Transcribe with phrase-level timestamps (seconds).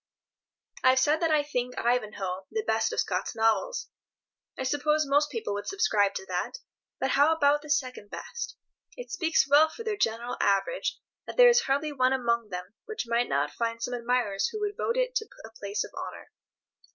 [0.83, 3.89] I have said that I think "Ivanhoe" the best of Scott's novels.
[4.57, 6.53] I suppose most people would subscribe to that.
[6.99, 8.57] But how about the second best?
[8.97, 13.05] It speaks well for their general average that there is hardly one among them which
[13.05, 16.31] might not find some admirers who would vote it to a place of honour.